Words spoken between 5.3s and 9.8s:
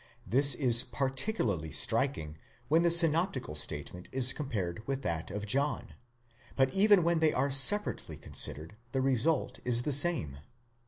John; but even when they are separately considered, the result